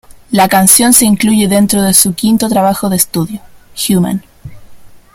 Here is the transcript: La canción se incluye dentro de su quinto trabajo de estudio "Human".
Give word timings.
La 0.31 0.49
canción 0.49 0.93
se 0.93 1.05
incluye 1.05 1.47
dentro 1.47 1.83
de 1.83 1.93
su 1.93 2.15
quinto 2.15 2.49
trabajo 2.49 2.89
de 2.89 2.95
estudio 2.95 3.39
"Human". 3.87 4.25